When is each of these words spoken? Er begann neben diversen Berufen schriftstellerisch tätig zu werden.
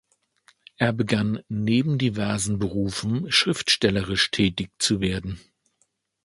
Er 0.77 0.93
begann 0.93 1.43
neben 1.47 1.99
diversen 1.99 2.57
Berufen 2.57 3.31
schriftstellerisch 3.31 4.31
tätig 4.31 4.71
zu 4.79 4.99
werden. 4.99 5.39